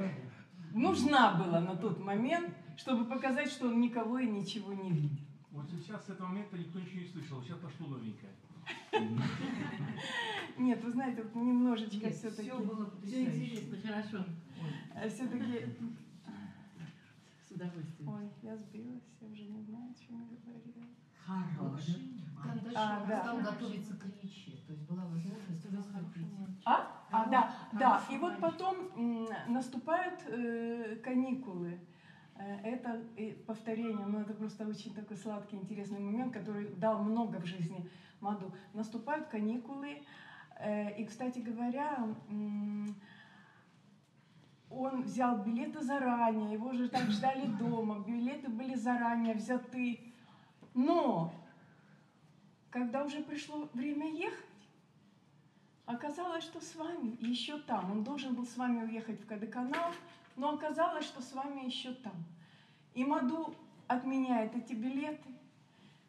[0.75, 5.21] нужна была на тот момент, чтобы показать, что он никого и ничего не видит.
[5.51, 8.33] Вот сейчас с этого момента никто ничего не слышал, сейчас пошло новенькое.
[10.59, 12.51] Нет, вы знаете, вот немножечко все-таки...
[12.51, 13.31] Все было потрясающе.
[13.31, 14.25] Все интересно, хорошо.
[15.09, 16.10] Все-таки с
[17.61, 18.09] удовольствием.
[18.09, 20.87] Ой, я сбилась, я уже не знаю, о чем я говорила.
[21.27, 22.17] Хороший.
[22.43, 23.23] Дальше а, да.
[23.23, 26.27] стал готовиться к речи, то есть была возможность выступить.
[26.65, 27.05] А?
[27.13, 28.03] А, да, да.
[28.11, 31.79] И вот потом наступают э, каникулы.
[32.37, 33.03] Э, это
[33.47, 38.55] повторение, но это просто очень такой сладкий, интересный момент, который дал много в жизни Маду.
[38.73, 40.03] Наступают каникулы,
[40.59, 42.09] э, и, кстати говоря,
[44.71, 50.01] он взял билеты заранее, его же так ждали дома, билеты были заранее взяты.
[50.75, 51.35] Но,
[52.71, 54.47] когда уже пришло время ехать,
[55.87, 57.91] оказалось, что с вами еще там.
[57.91, 59.93] Он должен был с вами уехать в Кадыканал,
[60.37, 62.15] но оказалось, что с вами еще там.
[62.95, 63.55] И Маду
[63.89, 65.29] отменяет эти билеты,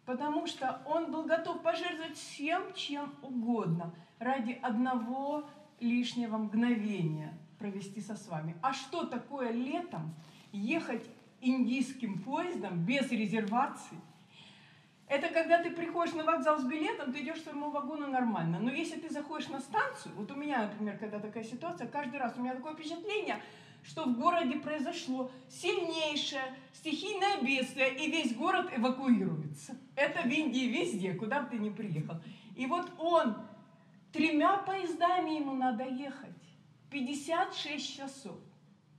[0.05, 5.45] потому что он был готов пожертвовать всем, чем угодно, ради одного
[5.79, 8.55] лишнего мгновения провести со с вами.
[8.61, 10.13] А что такое летом
[10.51, 11.05] ехать
[11.41, 13.97] индийским поездом без резервации?
[15.07, 18.59] Это когда ты приходишь на вокзал с билетом, ты идешь к своему вагону нормально.
[18.59, 22.33] Но если ты заходишь на станцию, вот у меня, например, когда такая ситуация, каждый раз
[22.37, 23.41] у меня такое впечатление,
[23.83, 29.75] что в городе произошло сильнейшее стихийное бедствие, и весь город эвакуируется.
[29.95, 32.15] Это в Индии везде, куда бы ты ни приехал.
[32.55, 33.35] И вот он,
[34.13, 36.40] тремя поездами ему надо ехать,
[36.91, 38.37] 56 часов.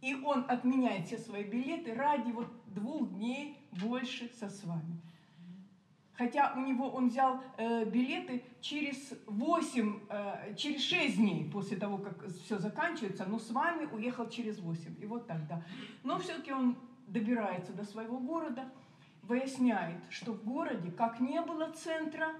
[0.00, 5.00] И он отменяет все свои билеты ради вот двух дней больше со с вами.
[6.14, 11.98] Хотя у него он взял э, билеты через 8, э, через 6 дней после того,
[11.98, 14.96] как все заканчивается, но с вами уехал через 8.
[15.00, 15.64] И вот тогда.
[16.02, 16.76] Но все-таки он
[17.06, 18.70] добирается до своего города,
[19.22, 22.34] выясняет, что в городе как не было центра,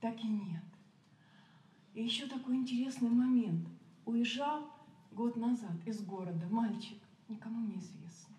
[0.00, 0.62] так и нет.
[1.94, 3.68] И еще такой интересный момент.
[4.10, 4.68] Уезжал
[5.12, 8.34] год назад из города мальчик, никому не известно.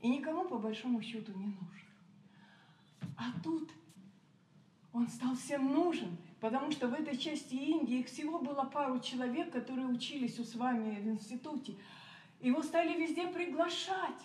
[0.00, 1.88] И никому по большому счету не нужен.
[3.16, 3.70] А тут
[4.92, 9.52] он стал всем нужен, потому что в этой части Индии их всего было пару человек,
[9.52, 11.76] которые учились у с вами в институте.
[12.40, 14.22] Его стали везде приглашать.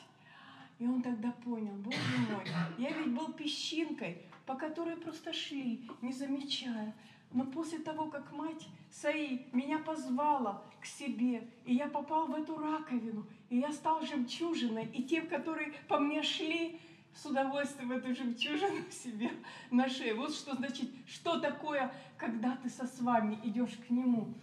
[0.80, 2.00] И он тогда понял, боже
[2.32, 2.46] мой,
[2.80, 6.96] я ведь был песчинкой, по которой просто шли, не замечая.
[7.32, 12.58] Но после того, как мать Саи меня позвала к себе, и я попал в эту
[12.58, 16.80] раковину, и я стал жемчужиной, и те, которые по мне шли,
[17.14, 19.32] с удовольствием эту жемчужину себе
[19.72, 20.18] на шею.
[20.18, 24.34] Вот что значит, что такое, когда ты со с вами идешь к нему.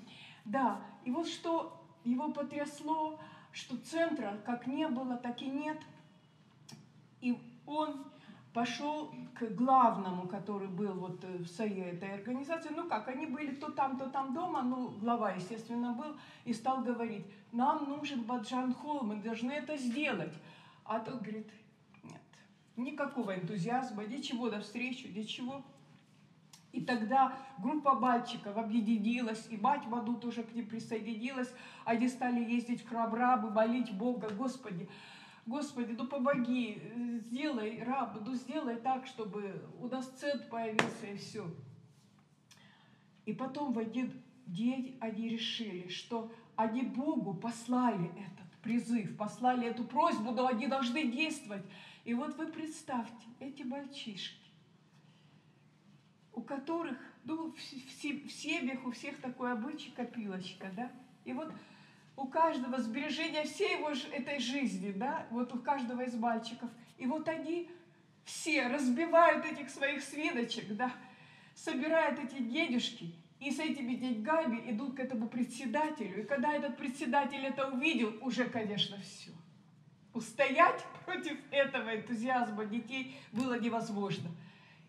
[0.45, 3.19] Да, и вот что его потрясло,
[3.53, 5.79] что центра как не было, так и нет.
[7.21, 8.05] И он
[8.57, 12.71] пошел к главному, который был вот в своей этой организации.
[12.75, 16.17] Ну как, они были то там, то там дома, ну глава, естественно, был,
[16.47, 20.33] и стал говорить, нам нужен Баджан Холл, мы должны это сделать.
[20.85, 21.51] А тот говорит,
[22.77, 25.63] Никакого энтузиазма, ничего навстречу, ничего.
[26.73, 31.53] И тогда группа мальчиков объединилась, и мать Маду тоже к ним присоединилась.
[31.85, 34.89] Они стали ездить в храм рабы, молить Бога, Господи,
[35.47, 36.83] Господи, ну помоги,
[37.27, 41.49] сделай, раб, ну сделай так, чтобы у нас центр появился и все.
[43.27, 44.13] И потом в один
[44.47, 51.07] день они решили, что они Богу послали этот призыв, послали эту просьбу, но они должны
[51.13, 51.65] действовать.
[52.05, 54.51] И вот вы представьте, эти мальчишки,
[56.33, 60.91] у которых, ну, в, в, в семьях у всех такой обычай копилочка, да,
[61.25, 61.53] и вот
[62.17, 67.29] у каждого сбережения всей его этой жизни, да, вот у каждого из мальчиков, и вот
[67.29, 67.71] они
[68.25, 70.93] все разбивают этих своих свиночек, да,
[71.55, 76.23] собирают эти денежки, и с этими деньгами идут к этому председателю.
[76.23, 79.31] И когда этот председатель это увидел, уже, конечно, все.
[80.15, 84.31] Устоять против этого энтузиазма детей было невозможно.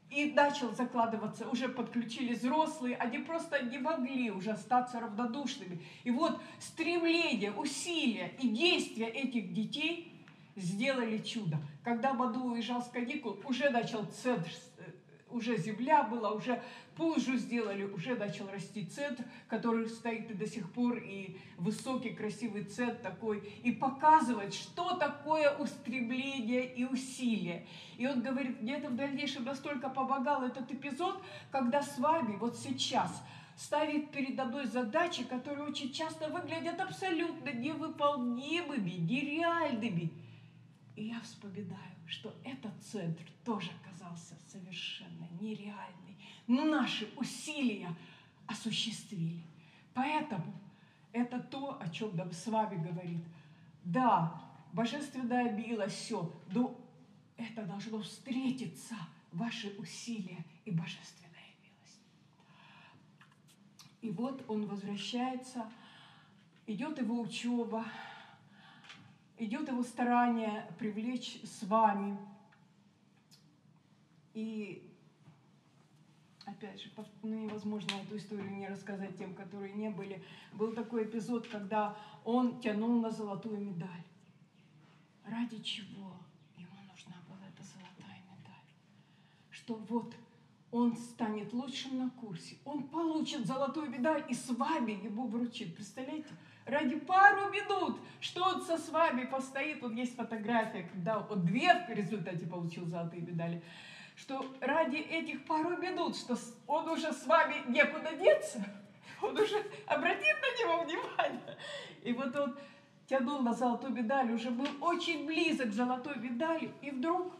[0.09, 5.81] И начал закладываться, уже подключились взрослые, они просто не могли уже остаться равнодушными.
[6.03, 10.13] И вот стремление, усилия и действия этих детей
[10.55, 11.57] сделали чудо.
[11.83, 14.49] Когда Маду уезжал с каникул, уже начал центр
[15.29, 16.61] уже земля была, уже
[16.97, 22.63] пузжу сделали, уже начал расти центр, который стоит и до сих пор, и высокий, красивый
[22.63, 27.67] центр такой, и показывает, что такое устремление и усилие.
[27.97, 32.57] И он говорит, мне это в дальнейшем настолько помогал этот эпизод, когда с вами вот
[32.57, 33.23] сейчас
[33.55, 40.11] ставит передо мной задачи, которые очень часто выглядят абсолютно невыполнимыми, нереальными.
[40.95, 46.06] И я вспоминаю, что этот центр тоже оказался совершенно нереальный.
[46.47, 47.93] Но наши усилия
[48.47, 49.41] осуществили.
[49.93, 50.53] Поэтому
[51.11, 53.23] это то, о чем нам с вами говорит.
[53.83, 54.41] Да,
[54.73, 56.79] божественная милость, все, но
[57.35, 58.95] это должно встретиться,
[59.31, 62.01] ваши усилия и божественная милость.
[64.01, 65.69] И вот он возвращается,
[66.65, 67.85] идет его учеба,
[69.37, 72.17] идет его старание привлечь с вами.
[74.33, 74.83] И
[76.47, 76.89] опять же,
[77.23, 80.23] ну, невозможно эту историю не рассказать тем, которые не были.
[80.53, 84.03] Был такой эпизод, когда он тянул на золотую медаль.
[85.25, 86.13] Ради чего
[86.55, 88.69] ему нужна была эта золотая медаль?
[89.49, 90.15] Что вот
[90.71, 95.75] он станет лучшим на курсе, он получит золотую медаль и с вами ему вручит.
[95.75, 96.29] Представляете?
[96.65, 101.73] Ради пару минут, что он со с вами постоит, вот есть фотография, когда он две
[101.87, 103.63] в результате получил золотые медали,
[104.17, 108.65] что ради этих пару минут, что он уже с вами некуда деться,
[109.21, 111.57] он уже обратит на него внимание.
[112.03, 112.57] И вот он
[113.05, 117.31] тянул на золотую медаль, уже был очень близок к золотой медали, и вдруг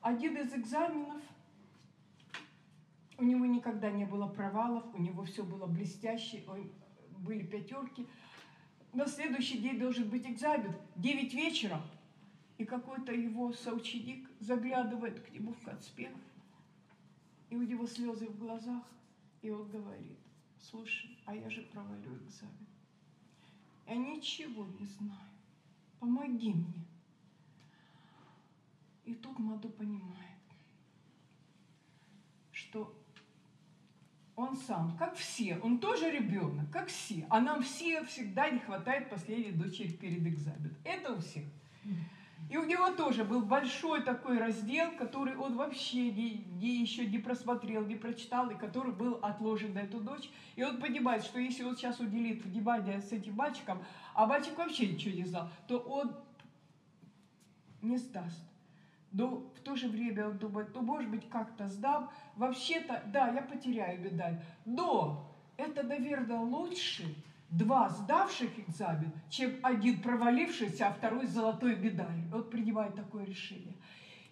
[0.00, 1.20] один из экзаменов,
[3.18, 6.44] у него никогда не было провалов, у него все было блестяще,
[7.18, 8.06] были пятерки.
[8.92, 11.80] На следующий день должен быть экзамен, 9 вечера,
[12.58, 16.20] и какой-то его соученик заглядывает к нему в конспект,
[17.50, 18.84] и у него слезы в глазах,
[19.42, 20.18] и он говорит,
[20.58, 22.66] слушай, а я же провалю экзамен.
[23.86, 25.30] Я ничего не знаю.
[26.00, 26.84] Помоги мне.
[29.04, 30.40] И тут Маду понимает,
[32.50, 32.98] что
[34.34, 37.26] он сам, как все, он тоже ребенок, как все.
[37.30, 40.74] А нам все всегда не хватает последней дочери перед экзаменом.
[40.84, 41.44] Это у всех.
[42.50, 47.18] И у него тоже был большой такой раздел, который он вообще не, не- еще не
[47.18, 50.30] просмотрел, не прочитал, и который был отложен на эту дочь.
[50.54, 54.86] И он понимает, что если он сейчас уделит внимание с этим мальчиком, а мальчик вообще
[54.86, 56.14] ничего не знал, то он
[57.80, 58.42] не сдаст.
[59.10, 62.10] Но в то же время он думает, ну, может быть, как-то сдам.
[62.36, 64.38] Вообще-то, да, я потеряю медаль.
[64.64, 67.14] Но это, наверное, лучше
[67.56, 72.28] два сдавших экзамен, чем один провалившийся, а второй с золотой медалью.
[72.34, 73.74] Он принимает такое решение.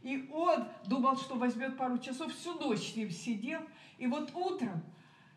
[0.03, 3.61] И он думал, что возьмет пару часов, всю ночь с ним сидел.
[3.99, 4.83] И вот утром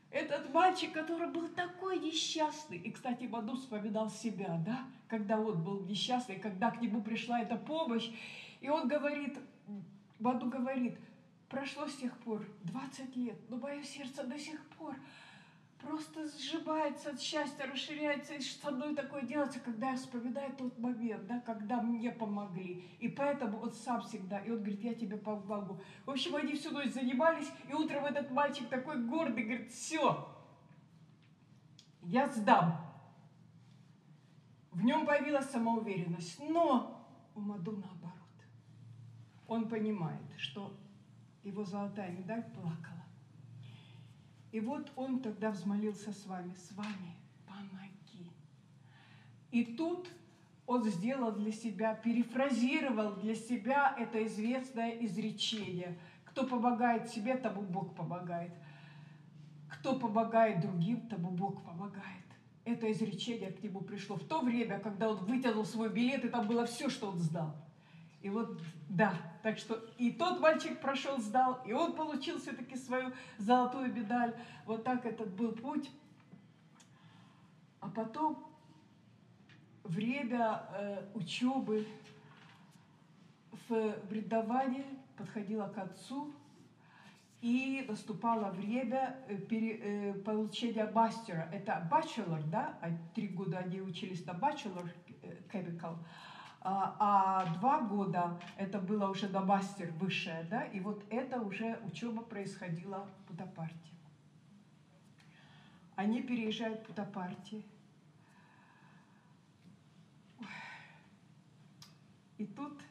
[0.09, 5.81] этот мальчик, который был такой несчастный, и, кстати, Маду вспоминал себя, да, когда он был
[5.81, 8.09] несчастный, когда к нему пришла эта помощь,
[8.61, 9.37] и он говорит,
[10.19, 10.97] Маду говорит,
[11.49, 14.95] прошло с тех пор 20 лет, но мое сердце до сих пор
[15.85, 21.25] просто сжимается от счастья, расширяется, и со мной такое делается, когда я вспоминаю тот момент,
[21.27, 22.87] да, когда мне помогли.
[22.99, 25.79] И поэтому он сам всегда, и он говорит, я тебе помогу.
[26.05, 30.27] В общем, они всю ночь занимались, и утром этот мальчик такой гордый, говорит, все,
[32.01, 32.81] я сдам.
[34.71, 38.13] В нем появилась самоуверенность, но у Маду наоборот.
[39.47, 40.75] Он понимает, что
[41.43, 43.04] его золотая медаль плакала.
[44.55, 47.13] И вот он тогда взмолился с вами, с вами,
[47.45, 48.31] помоги.
[49.51, 50.07] И тут
[50.65, 55.99] он сделал для себя, перефразировал для себя это известное изречение.
[56.23, 58.53] Кто помогает себе, тому Бог помогает.
[59.67, 62.23] Кто помогает другим, тому Бог помогает.
[62.63, 66.47] Это изречение к нему пришло в то время, когда он вытянул свой билет, и там
[66.47, 67.53] было все, что он сдал.
[68.25, 68.59] И вот,
[68.89, 74.33] да, так что и тот мальчик прошел, сдал, и он получил все-таки свою золотую медаль.
[74.65, 75.91] Вот так этот был путь.
[77.81, 78.43] А потом
[79.83, 81.85] время э, учебы
[83.69, 84.85] в Бриндаване
[85.15, 86.33] подходило к концу,
[87.41, 91.47] и наступало время э, э, получения мастера.
[91.53, 94.89] Это bachelor, да, а три года они учились на bachelor
[95.21, 95.97] э, chemical,
[96.67, 101.79] а, а два года это было уже на мастер высшее, да, и вот это уже
[101.85, 103.91] учеба происходила в Путапарте.
[105.95, 107.61] Они переезжают в Путапарте.
[112.39, 112.81] И тут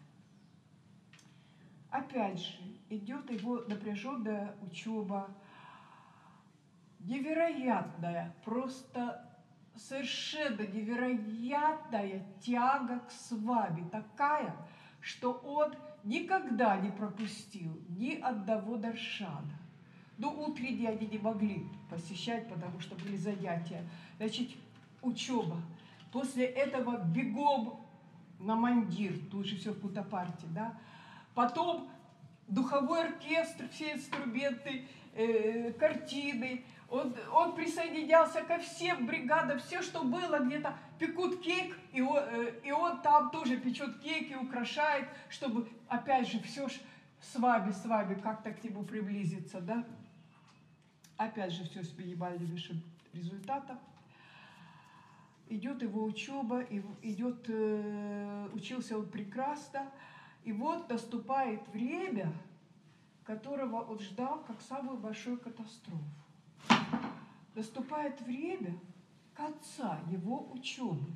[1.91, 2.59] опять же
[2.91, 5.29] идет его напряженная учеба,
[7.01, 9.34] невероятная, просто
[9.77, 14.55] совершенно невероятная тяга к свами, такая,
[15.01, 19.59] что он никогда не пропустил ни одного даршана.
[20.17, 23.85] Но утренние они не могли посещать, потому что были занятия.
[24.19, 24.51] Значит,
[25.03, 25.61] учеба.
[26.13, 27.85] После этого бегом
[28.39, 30.79] на мандир, тут же все в Путапарте, да.
[31.35, 31.89] Потом
[32.47, 36.65] духовой оркестр, все инструменты, э, картины.
[36.95, 42.61] Он, он присоединялся ко всем бригадам, все, что было, где-то пекут кейк, и он, э,
[42.63, 46.75] и он там тоже печет кейк и украшает, чтобы, опять же, все ж
[47.21, 49.85] с вами, с вами как-то к нему приблизиться, да.
[51.17, 52.57] Опять же, все с минимальным
[53.13, 53.81] результатом.
[55.49, 56.63] Идет его учеба,
[57.03, 59.91] идет, э, учился он прекрасно.
[60.45, 62.33] И вот наступает время,
[63.25, 66.24] которого он ждал как самую большую катастрофу.
[67.55, 68.79] Наступает время
[69.35, 71.13] конца его учебы.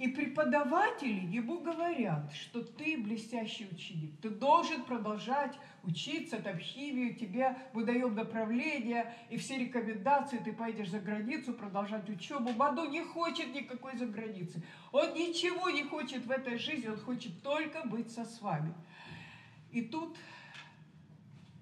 [0.00, 7.54] И преподаватели ему говорят, что ты блестящий ученик, ты должен продолжать учиться, там химию, тебе
[7.74, 12.50] мы даем направление и все рекомендации, ты поедешь за границу, продолжать учебу.
[12.54, 14.62] Маду не хочет никакой за границы.
[14.90, 18.72] Он ничего не хочет в этой жизни, он хочет только быть со с вами.
[19.70, 20.16] И тут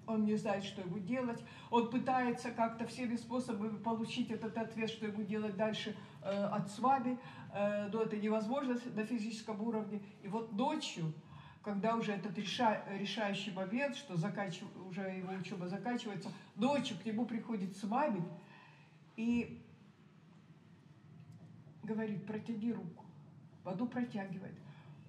[0.09, 5.05] он не знает, что ему делать, он пытается как-то всеми способами получить этот ответ, что
[5.05, 7.19] ему делать дальше э, от свами,
[7.53, 10.01] э, но это невозможно на физическом уровне.
[10.23, 11.13] И вот ночью,
[11.63, 17.25] когда уже этот реша, решающий момент, что заканчив, уже его учеба заканчивается, ночью к нему
[17.25, 18.23] приходит с вами
[19.15, 19.61] и
[21.83, 23.05] говорит, протяни руку.
[23.63, 24.55] Воду протягивает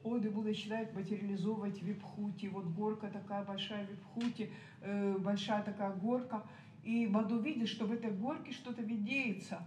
[0.02, 2.46] он ему начинает материализовывать випхути.
[2.46, 6.42] Вот горка такая большая випхути, э, большая такая горка.
[6.82, 9.62] И Маду видит, что в этой горке что-то видеется.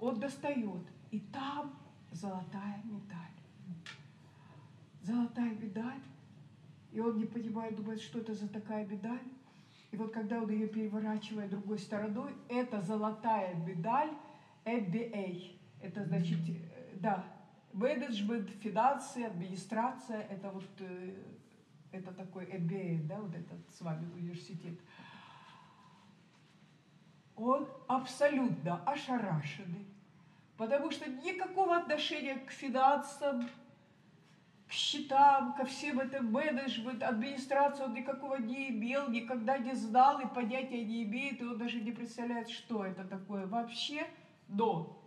[0.00, 1.72] Он достает, и там
[2.10, 3.34] золотая медаль.
[5.02, 6.00] Золотая медаль.
[6.90, 9.22] И он не понимает, думает, что это за такая медаль.
[9.92, 14.10] И вот когда он ее переворачивает другой стороной, это золотая медаль
[14.64, 15.56] MBA.
[15.80, 17.24] Это значит, э, да,
[17.74, 21.14] менеджмент, финансы, администрация, это вот э,
[21.90, 24.78] это такой MBA, да, вот этот с вами университет.
[27.36, 29.86] Он абсолютно ошарашенный,
[30.56, 33.48] потому что никакого отношения к финансам,
[34.68, 40.26] к счетам, ко всем этим менеджмент, администрацию он никакого не имел, никогда не знал и
[40.26, 44.06] понятия не имеет, и он даже не представляет, что это такое вообще.
[44.48, 45.03] Но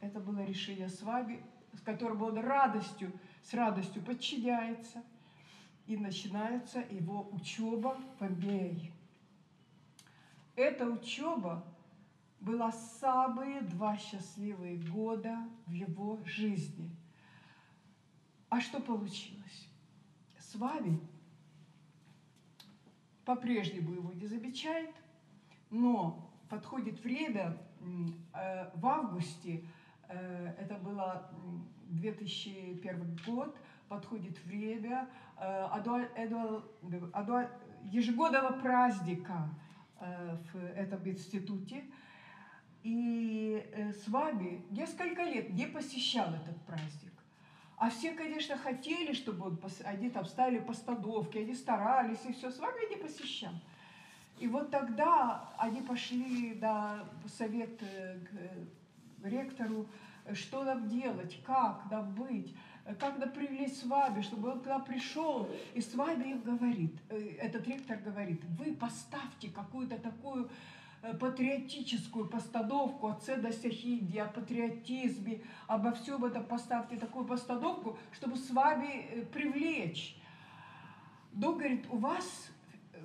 [0.00, 1.42] это было решение с вами,
[1.72, 1.80] с
[2.26, 5.02] он радостью, с радостью подчиняется.
[5.86, 8.92] И начинается его учеба в MBA.
[10.54, 11.64] Эта учеба
[12.38, 15.36] была самые два счастливые года
[15.66, 16.90] в его жизни.
[18.48, 19.68] А что получилось?
[20.38, 21.00] С вами
[23.24, 24.94] по-прежнему его не замечает,
[25.70, 27.56] но подходит время
[28.34, 29.64] э, в августе
[30.58, 31.30] это было
[31.88, 33.56] 2001 год,
[33.88, 35.66] подходит время э,
[37.90, 39.48] ежегодного праздника
[40.00, 41.84] э, в этом институте.
[42.82, 43.62] И
[43.94, 47.12] с вами несколько лет не посещал этот праздник.
[47.76, 52.58] А все, конечно, хотели, чтобы он, они там ставили постановки, они старались, и все, с
[52.58, 53.52] вами не посещал.
[54.38, 57.82] И вот тогда они пошли на совет
[59.24, 59.88] ректору,
[60.34, 62.54] что нам делать, как нам быть,
[62.98, 66.96] как нам привлечь с вами, чтобы он к нам пришел и с вами им говорит,
[67.08, 70.50] э, этот ректор говорит, вы поставьте какую-то такую
[71.02, 78.36] э, патриотическую постановку о ценностях Индии, о патриотизме, обо всем этом поставьте такую постановку, чтобы
[78.36, 80.16] с вами э, привлечь.
[81.32, 82.50] Но, говорит, у вас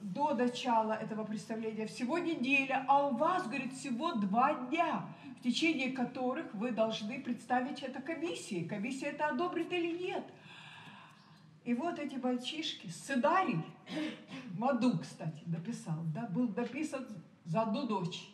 [0.02, 5.04] до начала этого представления всего неделя, а у вас, говорит, всего два дня
[5.44, 8.64] течение которых вы должны представить это комиссии.
[8.64, 10.24] Комиссия это одобрит или нет.
[11.64, 13.58] И вот эти мальчишки, сценарий,
[14.58, 17.08] Маду, кстати, написал, да, был написан
[17.44, 18.30] за одну ночь.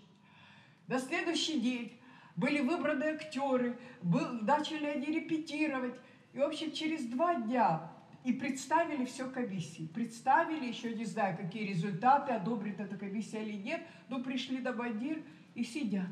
[0.87, 1.97] На следующий день
[2.35, 5.95] были выбраны актеры, был, начали они репетировать.
[6.33, 7.89] И, в общем, через два дня
[8.25, 9.87] и представили все комиссии.
[9.87, 15.23] Представили, еще не знаю, какие результаты, одобрит эта комиссия или нет, но пришли на бандир
[15.55, 16.09] и сидят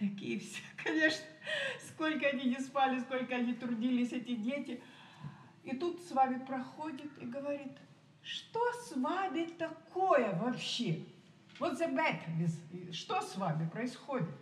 [0.00, 1.24] такие все, конечно,
[1.86, 4.82] сколько они не спали, сколько они трудились, эти дети.
[5.62, 7.76] И тут с вами проходит и говорит,
[8.22, 11.04] что с вами такое вообще?
[11.58, 14.34] Вот the matter, что с вами происходит?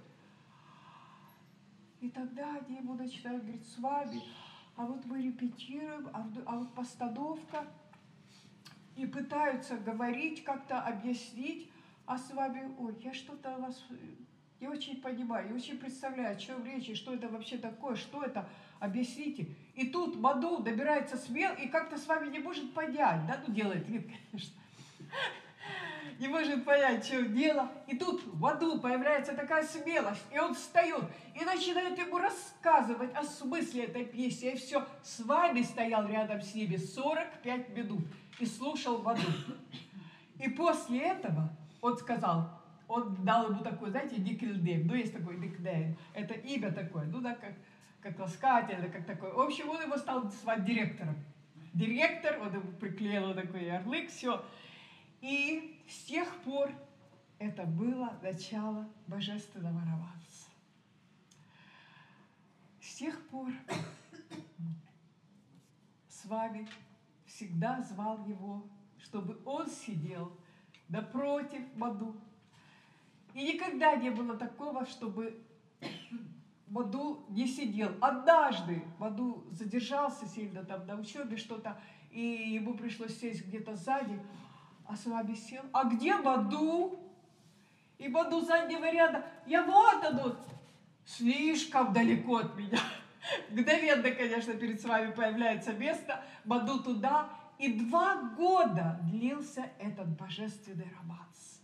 [2.01, 4.23] И тогда они ему начинают говорить, с вами,
[4.77, 7.67] а вот мы репетируем, а, а вот постановка,
[8.95, 11.69] и пытаются говорить, как-то объяснить,
[12.07, 13.85] а с вами, ой, я что-то вас
[14.61, 18.23] я очень понимаю, я очень представляю, о чем речь, и что это вообще такое, что
[18.23, 18.49] это,
[18.81, 19.47] объясните.
[19.75, 23.89] И тут Маду добирается смел и как-то с вами не может понять, да, ну делает
[23.89, 24.55] вид, конечно,
[26.19, 27.71] не может понять, что дело.
[27.87, 31.05] И тут в аду появляется такая смелость, и он встает
[31.35, 34.53] и начинает ему рассказывать о смысле этой песни.
[34.53, 38.03] И все, с вами стоял рядом с ними 45 минут
[38.39, 39.23] и слушал в аду.
[40.41, 41.51] И после этого
[41.81, 42.58] он сказал,
[42.89, 47.35] он дал ему такой, знаете, никельнейм, ну есть такой никнейм, это имя такое, ну да,
[47.35, 47.55] как,
[48.01, 49.33] как ласкатель, как такой.
[49.33, 51.17] В общем, он его стал звать директором.
[51.75, 54.45] Директор, он ему приклеил такой ярлык, все.
[55.21, 56.73] И с тех пор
[57.39, 60.49] это было начало божественного романса.
[62.81, 63.53] С тех пор
[66.09, 66.67] с вами
[67.27, 68.67] всегда звал его,
[68.99, 70.37] чтобы он сидел
[70.89, 72.17] напротив Маду.
[73.39, 75.41] И никогда не было такого, чтобы
[76.67, 77.93] Маду не сидел.
[78.01, 81.81] Однажды Маду задержался сильно там на учебе что-то,
[82.11, 84.21] и ему пришлось сесть где-то сзади,
[84.89, 85.63] а с вами сел.
[85.73, 86.99] А где Маду?
[87.99, 89.25] И Маду заднего ряда.
[89.47, 90.37] Я вот он,
[91.05, 92.81] слишком далеко от меня.
[93.51, 97.31] Мгновенно, конечно, перед вами появляется место, Маду туда.
[97.61, 101.58] И два года длился этот божественный романс.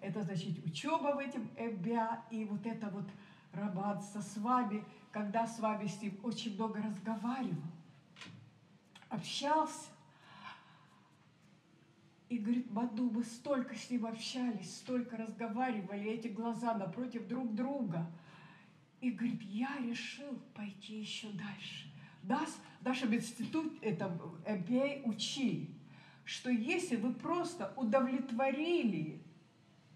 [0.00, 3.06] Это значит учеба в этом МБА и вот это вот
[3.52, 7.62] романс с вами, когда с вами с ним очень много разговаривал,
[9.08, 9.90] общался.
[12.28, 18.06] И говорит, Маду, мы столько с ним общались, столько разговаривали, эти глаза напротив друг друга.
[19.00, 21.92] И говорит, я решил пойти еще дальше.
[22.22, 25.70] Нас в нашем институте, это MBA учили,
[26.24, 29.24] что если вы просто удовлетворили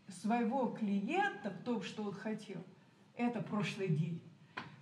[0.08, 2.62] своего клиента в том, что он хотел,
[3.16, 4.20] это прошлый день,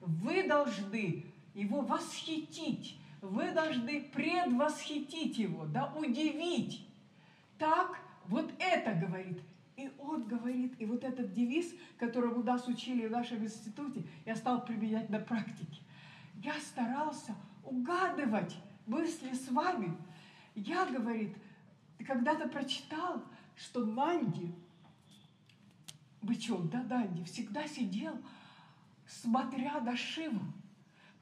[0.01, 6.87] вы должны его восхитить, вы должны предвосхитить его, да, удивить.
[7.59, 9.41] Так вот это говорит.
[9.77, 14.65] И он говорит, и вот этот девиз, которому нас учили в нашем институте, я стал
[14.65, 15.81] применять на практике.
[16.43, 18.57] Я старался угадывать
[18.87, 19.97] мысли с вами.
[20.55, 21.37] Я, говорит,
[22.07, 23.23] когда-то прочитал,
[23.57, 24.53] что Нанди,
[26.23, 28.17] бычок, да, Нанди, всегда сидел,
[29.07, 30.41] смотря на Шиву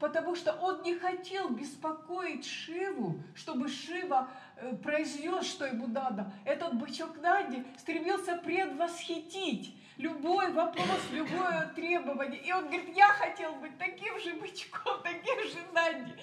[0.01, 4.27] потому что он не хотел беспокоить Шиву, чтобы Шива
[4.57, 6.33] э, произнес, что ему надо.
[6.43, 12.41] Этот бычок Нади стремился предвосхитить любой вопрос, любое требование.
[12.41, 16.13] И он говорит, я хотел быть таким же бычком, таким же Нади.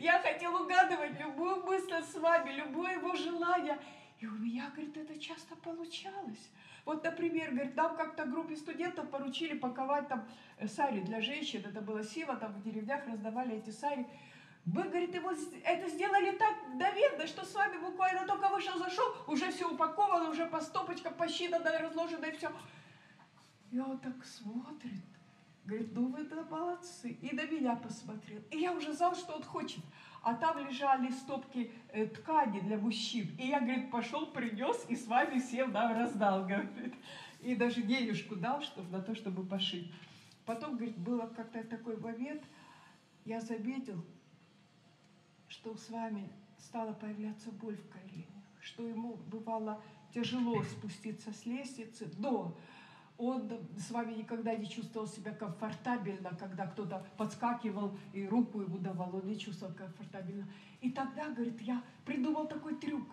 [0.00, 3.78] Я хотел угадывать любую мысль с вами, любое его желание.
[4.18, 6.50] И у меня, говорит, это часто получалось.
[6.88, 10.26] Вот, например, говорит, нам как-то группе студентов поручили паковать там
[10.56, 14.06] э, сари для женщин, это было сила, там в деревнях раздавали эти сари.
[14.64, 19.50] Мы, говорит, его это сделали так доверно, что с вами буквально только вышел, зашел, уже
[19.50, 22.50] все упаковано, уже по стопочкам посчитано, разложено и все.
[23.70, 25.04] И он так смотрит,
[25.68, 27.10] говорит, ну вы да молодцы.
[27.10, 28.42] И на меня посмотрел.
[28.50, 29.84] И я уже знал, что он хочет
[30.22, 33.34] а там лежали стопки э, ткани для мужчин.
[33.38, 36.94] И я, говорит, пошел, принес и с вами всем нам раздал, говорит.
[37.40, 39.90] И даже денежку дал чтобы, на то, чтобы пошить.
[40.44, 42.42] Потом, говорит, было как-то такой момент,
[43.24, 44.04] я заметил,
[45.48, 49.80] что с вами стала появляться боль в коленях, что ему бывало
[50.12, 52.56] тяжело спуститься с лестницы до
[53.18, 59.16] он с вами никогда не чувствовал себя комфортабельно, когда кто-то подскакивал и руку ему давал,
[59.16, 60.48] он не чувствовал комфортабельно.
[60.80, 63.08] И тогда, говорит, я придумал такой трюк.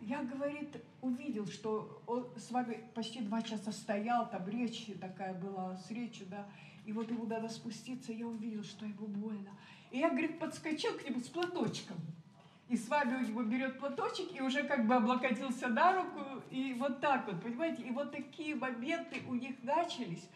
[0.00, 5.76] Я, говорит, увидел, что он с вами почти два часа стоял, там речь такая была
[5.76, 6.46] с речью, да,
[6.84, 9.50] и вот ему надо спуститься, я увидел, что ему больно.
[9.90, 11.96] И я, говорит, подскочил к нему с платочком
[12.68, 16.74] и с вами у него берет платочек и уже как бы облокотился на руку, и
[16.78, 17.82] вот так вот, понимаете?
[17.82, 20.28] И вот такие моменты у них начались.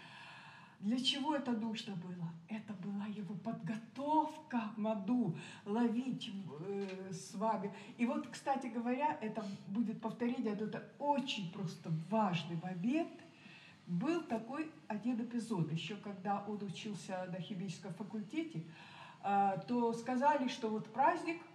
[0.80, 2.28] Для чего это нужно было?
[2.48, 6.32] Это была его подготовка к Маду, ловить
[6.66, 7.72] э, с вами.
[7.98, 13.12] И вот, кстати говоря, это будет повторение, это очень просто важный момент.
[13.86, 18.64] Был такой один эпизод, еще когда он учился на химическом факультете,
[19.22, 21.42] э, то сказали, что вот праздник–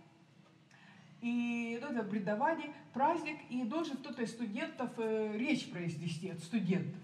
[1.21, 7.01] и ну, это бредование, праздник, и должен кто-то из студентов э, речь произнести от студентов.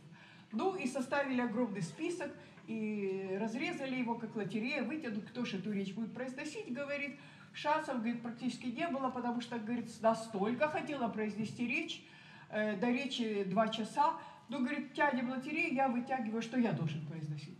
[0.51, 2.31] Ну и составили огромный список,
[2.67, 7.17] и разрезали его как лотерея, вытянут, кто же эту речь будет произносить, говорит.
[7.53, 12.03] Шансов, говорит, практически не было, потому что, говорит, настолько хотела произнести речь,
[12.49, 14.15] э, до речи два часа,
[14.49, 17.57] ну, говорит, тянем лотерею, я вытягиваю, что я должен произносить.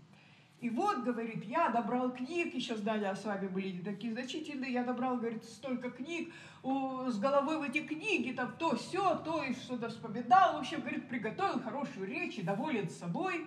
[0.63, 5.17] И вот, говорит, я добрал книг, еще здания с вами были такие значительные, я добрал,
[5.17, 6.33] говорит, столько книг,
[6.63, 11.09] с головой в эти книги, там то все, то и что-то вспоминал, в общем, говорит,
[11.09, 13.45] приготовил хорошую речь и доволен собой.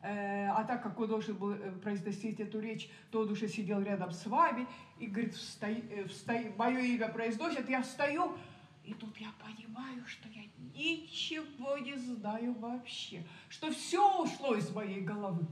[0.00, 3.82] Э, а так как он должен был э, произносить эту речь, то он уже сидел
[3.82, 4.66] рядом с вами,
[4.98, 8.34] и, говорит, встаю, э, встаю, мое имя произносит, я встаю,
[8.82, 15.02] и тут я понимаю, что я ничего не знаю вообще, что все ушло из моей
[15.02, 15.46] головы.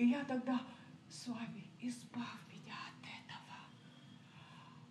[0.00, 0.58] И я тогда
[1.10, 3.58] с вами, избавь меня от этого.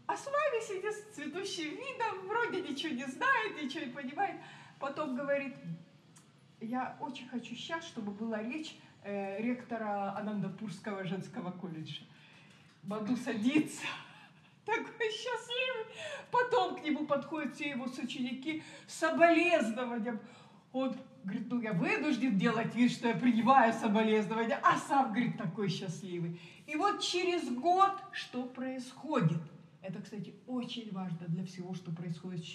[0.06, 4.40] А с вами сидит с цветущим видом, вроде ничего не знает, ничего не понимает.
[4.80, 5.56] Потом говорит,
[6.62, 12.04] я очень хочу сейчас, чтобы была речь э, ректора Анандапурского женского колледжа.
[12.84, 13.88] Баду садится,
[14.64, 15.86] такой счастливый.
[16.30, 20.20] Потом к нему подходят все его соученики с соболезнованием.
[20.72, 25.70] Он говорит, ну я вынужден делать вид, что я принимаю соболезнования, а сам, говорит, такой
[25.70, 26.40] счастливый.
[26.68, 29.42] И вот через год что происходит?
[29.82, 32.46] Это, кстати, очень важно для всего, что происходит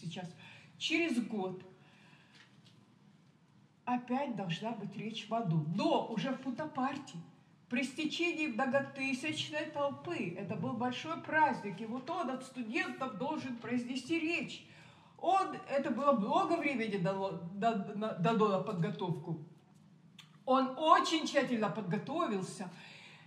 [0.00, 0.28] сейчас.
[0.78, 1.62] Через год
[3.84, 5.66] опять должна быть речь в аду.
[5.74, 7.18] Но уже в Путапарте,
[7.68, 14.18] при стечении многотысячной толпы, это был большой праздник, и вот он от студентов должен произнести
[14.18, 14.66] речь.
[15.22, 19.46] Он, это было много времени дало, дано, на подготовку.
[20.44, 22.68] Он очень тщательно подготовился.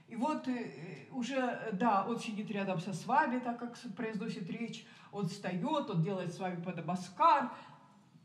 [0.10, 4.86] И вот э, уже, да, он сидит рядом со с вами, так как произносит речь,
[5.14, 7.54] он встает, он делает с вами подобаскар,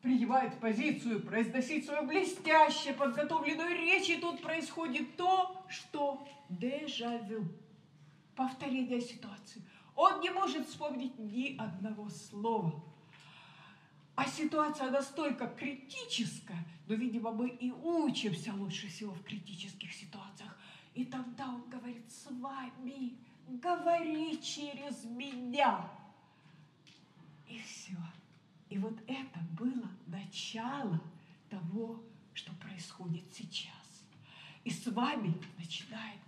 [0.03, 7.47] принимает позицию, произносить свою блестяще подготовленную речь, и тут происходит то, что дежавю,
[8.35, 9.63] повторение ситуации.
[9.95, 12.90] Он не может вспомнить ни одного слова.
[14.15, 20.57] А ситуация настолько критическая, но, видимо, мы и учимся лучше всего в критических ситуациях.
[20.95, 23.17] И тогда он говорит, с вами,
[23.49, 25.89] говори через меня.
[27.49, 27.97] И все.
[28.69, 31.01] И вот это было начало
[31.49, 32.03] того,
[32.35, 34.05] что происходит сейчас.
[34.65, 36.21] И с вами начинает.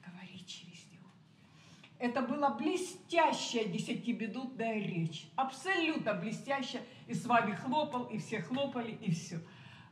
[2.02, 5.30] Это была блестящая десятиминутная речь.
[5.36, 6.82] Абсолютно блестящая.
[7.06, 9.40] И с вами хлопал, и все хлопали, и все.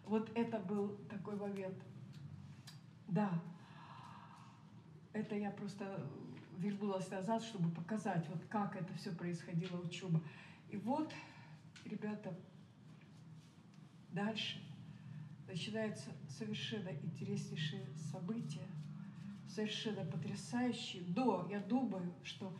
[0.06, 1.78] Вот это был такой момент.
[3.06, 3.30] Да.
[5.12, 6.04] Это я просто
[6.58, 10.20] вернулась назад, чтобы показать, вот как это все происходило, учеба.
[10.68, 11.12] И вот
[11.84, 12.36] ребята,
[14.08, 14.60] дальше
[15.46, 18.66] начинаются совершенно интереснейшие события,
[19.54, 21.02] совершенно потрясающие.
[21.02, 22.56] До, я думаю, что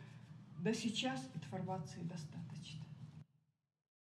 [0.59, 2.50] до сейчас информации достаточно.